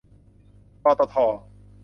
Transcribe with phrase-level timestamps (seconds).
[0.83, 1.15] ปตท